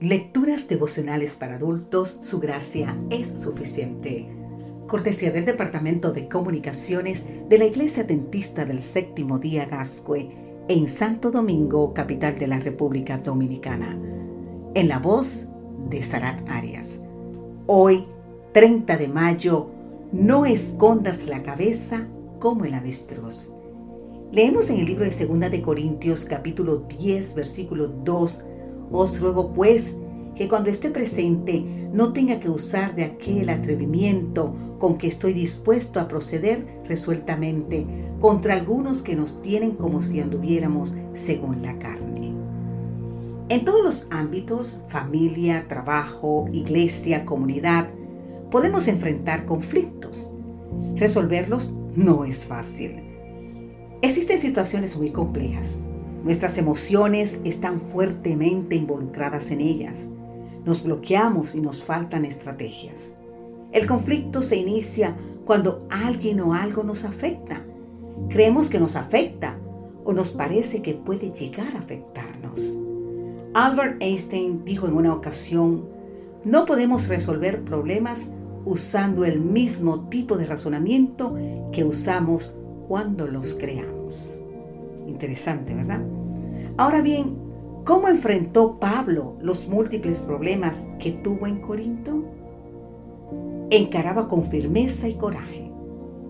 Lecturas 0.00 0.68
devocionales 0.68 1.36
para 1.36 1.54
adultos, 1.54 2.18
su 2.20 2.38
gracia 2.38 2.94
es 3.08 3.28
suficiente. 3.28 4.28
Cortesía 4.86 5.30
del 5.30 5.46
Departamento 5.46 6.12
de 6.12 6.28
Comunicaciones 6.28 7.26
de 7.48 7.56
la 7.56 7.64
Iglesia 7.64 8.04
Dentista 8.04 8.66
del 8.66 8.82
Séptimo 8.82 9.38
Día 9.38 9.64
Gascue 9.64 10.36
en 10.68 10.90
Santo 10.90 11.30
Domingo, 11.30 11.94
capital 11.94 12.38
de 12.38 12.46
la 12.46 12.58
República 12.58 13.16
Dominicana. 13.16 13.98
En 14.74 14.88
la 14.88 14.98
voz 14.98 15.46
de 15.88 16.02
Sarat 16.02 16.46
Arias. 16.46 17.00
Hoy, 17.66 18.06
30 18.52 18.98
de 18.98 19.08
mayo, 19.08 19.70
no 20.12 20.44
escondas 20.44 21.24
la 21.24 21.42
cabeza 21.42 22.06
como 22.38 22.66
el 22.66 22.74
avestruz. 22.74 23.50
Leemos 24.30 24.68
en 24.68 24.78
el 24.78 24.84
libro 24.84 25.06
de 25.06 25.12
Segunda 25.12 25.48
de 25.48 25.62
Corintios 25.62 26.26
capítulo 26.26 26.84
10 26.98 27.34
versículo 27.34 27.88
2 27.88 28.44
os 28.90 29.20
ruego 29.20 29.52
pues 29.52 29.94
que 30.34 30.48
cuando 30.48 30.70
esté 30.70 30.90
presente 30.90 31.64
no 31.92 32.12
tenga 32.12 32.38
que 32.38 32.50
usar 32.50 32.94
de 32.94 33.04
aquel 33.04 33.48
atrevimiento 33.48 34.54
con 34.78 34.98
que 34.98 35.08
estoy 35.08 35.32
dispuesto 35.32 35.98
a 35.98 36.08
proceder 36.08 36.66
resueltamente 36.86 37.86
contra 38.20 38.54
algunos 38.54 39.02
que 39.02 39.16
nos 39.16 39.40
tienen 39.42 39.72
como 39.72 40.02
si 40.02 40.20
anduviéramos 40.20 40.94
según 41.14 41.62
la 41.62 41.78
carne. 41.78 42.34
En 43.48 43.64
todos 43.64 43.82
los 43.82 44.06
ámbitos, 44.10 44.82
familia, 44.88 45.66
trabajo, 45.68 46.48
iglesia, 46.52 47.24
comunidad, 47.24 47.88
podemos 48.50 48.88
enfrentar 48.88 49.46
conflictos. 49.46 50.30
Resolverlos 50.96 51.72
no 51.94 52.24
es 52.24 52.44
fácil. 52.44 53.02
Existen 54.02 54.38
situaciones 54.38 54.96
muy 54.96 55.10
complejas 55.10 55.86
Nuestras 56.24 56.58
emociones 56.58 57.40
están 57.44 57.80
fuertemente 57.80 58.74
involucradas 58.76 59.50
en 59.50 59.60
ellas. 59.60 60.08
Nos 60.64 60.82
bloqueamos 60.82 61.54
y 61.54 61.60
nos 61.60 61.82
faltan 61.82 62.24
estrategias. 62.24 63.14
El 63.72 63.86
conflicto 63.86 64.42
se 64.42 64.56
inicia 64.56 65.16
cuando 65.44 65.86
alguien 65.90 66.40
o 66.40 66.54
algo 66.54 66.82
nos 66.82 67.04
afecta. 67.04 67.64
Creemos 68.28 68.68
que 68.68 68.80
nos 68.80 68.96
afecta 68.96 69.58
o 70.04 70.12
nos 70.12 70.30
parece 70.30 70.82
que 70.82 70.94
puede 70.94 71.30
llegar 71.30 71.74
a 71.76 71.78
afectarnos. 71.78 72.76
Albert 73.54 74.02
Einstein 74.02 74.64
dijo 74.64 74.86
en 74.86 74.94
una 74.94 75.14
ocasión, 75.14 75.88
no 76.44 76.64
podemos 76.64 77.08
resolver 77.08 77.64
problemas 77.64 78.32
usando 78.64 79.24
el 79.24 79.40
mismo 79.40 80.08
tipo 80.08 80.36
de 80.36 80.46
razonamiento 80.46 81.34
que 81.72 81.84
usamos 81.84 82.56
cuando 82.88 83.26
los 83.26 83.54
creamos. 83.54 84.40
Interesante, 85.06 85.74
¿verdad? 85.74 86.00
Ahora 86.76 87.00
bien, 87.00 87.36
¿cómo 87.84 88.08
enfrentó 88.08 88.78
Pablo 88.78 89.36
los 89.40 89.68
múltiples 89.68 90.18
problemas 90.18 90.86
que 90.98 91.12
tuvo 91.12 91.46
en 91.46 91.60
Corinto? 91.60 92.24
Encaraba 93.70 94.28
con 94.28 94.44
firmeza 94.44 95.08
y 95.08 95.14
coraje. 95.14 95.70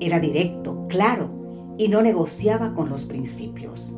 Era 0.00 0.20
directo, 0.20 0.86
claro, 0.88 1.30
y 1.76 1.88
no 1.88 2.02
negociaba 2.02 2.74
con 2.74 2.88
los 2.88 3.04
principios. 3.04 3.96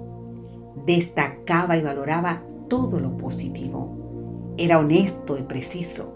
Destacaba 0.87 1.77
y 1.77 1.83
valoraba 1.83 2.43
todo 2.69 3.01
lo 3.01 3.17
positivo. 3.17 4.55
Era 4.57 4.79
honesto 4.79 5.37
y 5.37 5.43
preciso, 5.43 6.13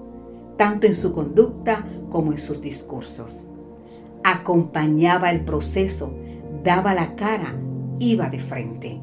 tanto 0.56 0.86
en 0.86 0.94
su 0.94 1.12
conducta 1.12 1.84
como 2.10 2.32
en 2.32 2.38
sus 2.38 2.60
discursos. 2.60 3.46
Acompañaba 4.22 5.30
el 5.30 5.44
proceso, 5.44 6.14
daba 6.62 6.94
la 6.94 7.14
cara 7.14 7.54
iba 7.98 8.28
de 8.28 8.38
frente. 8.38 9.00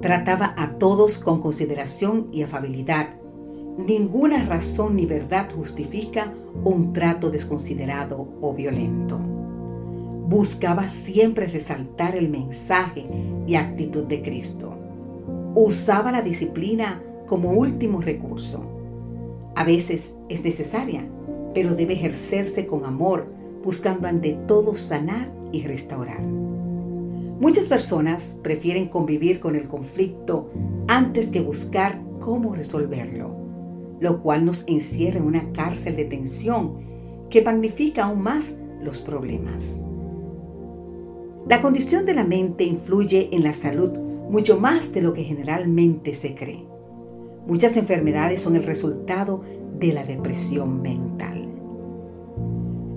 Trataba 0.00 0.54
a 0.56 0.78
todos 0.78 1.18
con 1.18 1.40
consideración 1.40 2.28
y 2.32 2.42
afabilidad. 2.42 3.08
Ninguna 3.78 4.44
razón 4.44 4.96
ni 4.96 5.06
verdad 5.06 5.48
justifica 5.54 6.32
un 6.62 6.92
trato 6.92 7.30
desconsiderado 7.30 8.28
o 8.40 8.54
violento. 8.54 9.18
Buscaba 10.28 10.88
siempre 10.88 11.46
resaltar 11.46 12.16
el 12.16 12.28
mensaje 12.28 13.06
y 13.46 13.56
actitud 13.56 14.04
de 14.04 14.22
Cristo. 14.22 14.74
Usaba 15.54 16.12
la 16.12 16.22
disciplina 16.22 17.02
como 17.26 17.50
último 17.50 18.00
recurso. 18.00 18.64
A 19.54 19.64
veces 19.64 20.14
es 20.28 20.44
necesaria, 20.44 21.06
pero 21.54 21.74
debe 21.74 21.94
ejercerse 21.94 22.66
con 22.66 22.84
amor, 22.84 23.26
buscando 23.62 24.08
ante 24.08 24.32
todo 24.46 24.74
sanar 24.74 25.32
y 25.52 25.62
restaurar. 25.62 26.43
Muchas 27.40 27.66
personas 27.66 28.36
prefieren 28.42 28.88
convivir 28.88 29.40
con 29.40 29.56
el 29.56 29.66
conflicto 29.66 30.50
antes 30.86 31.28
que 31.28 31.40
buscar 31.40 32.00
cómo 32.20 32.54
resolverlo, 32.54 33.36
lo 34.00 34.22
cual 34.22 34.44
nos 34.44 34.64
encierra 34.68 35.18
en 35.18 35.26
una 35.26 35.52
cárcel 35.52 35.96
de 35.96 36.04
tensión 36.04 36.78
que 37.30 37.42
magnifica 37.42 38.04
aún 38.04 38.22
más 38.22 38.54
los 38.80 39.00
problemas. 39.00 39.80
La 41.48 41.60
condición 41.60 42.06
de 42.06 42.14
la 42.14 42.24
mente 42.24 42.64
influye 42.64 43.28
en 43.32 43.42
la 43.42 43.52
salud 43.52 43.92
mucho 44.30 44.58
más 44.58 44.92
de 44.92 45.02
lo 45.02 45.12
que 45.12 45.24
generalmente 45.24 46.14
se 46.14 46.34
cree. 46.34 46.64
Muchas 47.46 47.76
enfermedades 47.76 48.40
son 48.40 48.56
el 48.56 48.62
resultado 48.62 49.42
de 49.78 49.92
la 49.92 50.04
depresión 50.04 50.80
mental. 50.80 51.43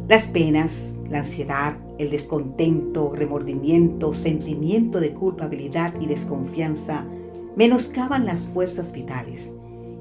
Las 0.08 0.26
penas, 0.26 1.00
la 1.10 1.20
ansiedad, 1.20 1.76
el 1.98 2.10
descontento, 2.10 3.14
remordimiento, 3.14 4.14
sentimiento 4.14 5.02
de 5.02 5.14
culpabilidad 5.14 5.94
y 6.00 6.06
desconfianza 6.06 7.06
menoscaban 7.58 8.26
las 8.26 8.48
fuerzas 8.48 8.94
vitales 8.94 9.54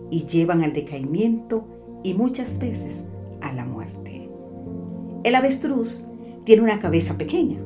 y 0.09 0.25
llevan 0.27 0.62
al 0.62 0.72
decaimiento 0.72 1.67
y 2.05 2.15
muchas 2.15 2.61
veces 2.61 3.03
a 3.41 3.53
la 3.53 3.65
muerte. 3.65 4.28
El 5.25 5.34
avestruz 5.34 6.05
tiene 6.44 6.62
una 6.62 6.78
cabeza 6.78 7.19
pequeña, 7.19 7.59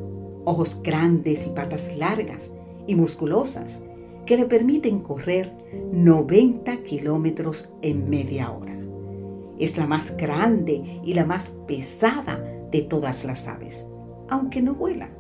ojos 0.47 0.81
grandes 0.83 1.47
y 1.47 1.51
patas 1.51 1.95
largas 1.99 2.53
y 2.87 2.95
musculosas 2.95 3.83
que 4.25 4.39
le 4.39 4.47
permiten 4.47 5.01
correr 5.01 5.53
90 5.93 6.85
kilómetros 6.85 7.75
en 7.83 8.09
media 8.09 8.51
hora. 8.51 8.80
Es 9.61 9.77
la 9.77 9.87
más 9.87 10.17
grande 10.17 11.01
y 11.05 11.15
la 11.15 11.25
más 11.25 11.53
pesada 11.69 12.43
de 12.73 12.81
todas 12.83 13.25
las 13.25 13.47
aves, 13.47 13.87
aunque 14.29 14.63
no 14.63 14.75
vuela. 14.75 15.11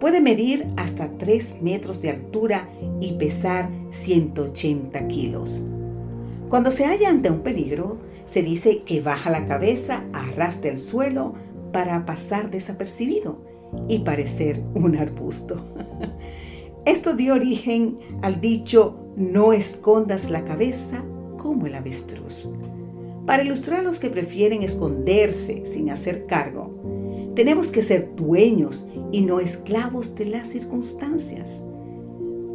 Puede 0.00 0.20
medir 0.20 0.66
hasta 0.76 1.18
3 1.18 1.60
metros 1.60 2.00
de 2.00 2.10
altura 2.10 2.68
y 3.00 3.12
pesar 3.12 3.68
180 3.90 5.06
kilos. 5.08 5.66
Cuando 6.48 6.70
se 6.70 6.86
halla 6.86 7.10
ante 7.10 7.30
un 7.30 7.40
peligro, 7.40 7.98
se 8.24 8.42
dice 8.42 8.82
que 8.82 9.02
baja 9.02 9.30
la 9.30 9.44
cabeza, 9.44 10.04
arrastra 10.12 10.70
el 10.70 10.78
suelo 10.78 11.34
para 11.72 12.06
pasar 12.06 12.50
desapercibido 12.50 13.44
y 13.88 13.98
parecer 14.00 14.62
un 14.74 14.96
arbusto. 14.96 15.62
Esto 16.86 17.14
dio 17.14 17.34
origen 17.34 17.98
al 18.22 18.40
dicho 18.40 19.12
no 19.16 19.52
escondas 19.52 20.30
la 20.30 20.44
cabeza 20.44 21.04
como 21.36 21.66
el 21.66 21.74
avestruz. 21.74 22.48
Para 23.30 23.44
ilustrar 23.44 23.78
a 23.78 23.82
los 23.84 24.00
que 24.00 24.10
prefieren 24.10 24.64
esconderse 24.64 25.64
sin 25.64 25.90
hacer 25.90 26.26
cargo, 26.26 27.30
tenemos 27.36 27.68
que 27.68 27.80
ser 27.80 28.16
dueños 28.16 28.88
y 29.12 29.20
no 29.20 29.38
esclavos 29.38 30.16
de 30.16 30.24
las 30.24 30.48
circunstancias. 30.48 31.64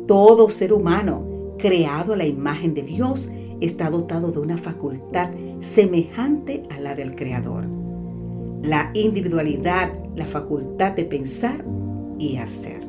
Todo 0.05 0.49
ser 0.49 0.73
humano, 0.73 1.55
creado 1.59 2.11
a 2.11 2.17
la 2.17 2.25
imagen 2.25 2.73
de 2.73 2.83
Dios, 2.83 3.31
está 3.61 3.89
dotado 3.89 4.33
de 4.33 4.39
una 4.39 4.57
facultad 4.57 5.29
semejante 5.59 6.63
a 6.69 6.81
la 6.81 6.93
del 6.93 7.15
Creador. 7.15 7.69
La 8.61 8.91
individualidad, 8.95 9.93
la 10.17 10.27
facultad 10.27 10.91
de 10.91 11.05
pensar 11.05 11.63
y 12.19 12.35
hacer. 12.35 12.81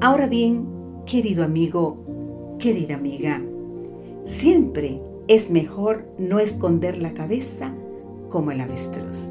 Ahora 0.00 0.26
bien, 0.26 0.66
querido 1.04 1.44
amigo, 1.44 2.56
querida 2.58 2.94
amiga, 2.94 3.42
siempre 4.24 5.02
es 5.28 5.50
mejor 5.50 6.06
no 6.18 6.38
esconder 6.38 6.98
la 6.98 7.14
cabeza 7.14 7.72
como 8.28 8.50
el 8.50 8.60
avestruz. 8.60 9.28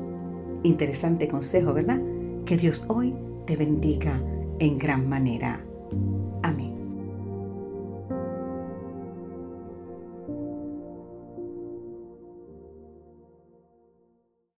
Interesante 0.63 1.27
consejo, 1.27 1.73
¿verdad? 1.73 1.99
Que 2.45 2.57
Dios 2.57 2.85
hoy 2.87 3.15
te 3.45 3.55
bendiga 3.55 4.21
en 4.59 4.77
gran 4.77 5.07
manera. 5.07 5.65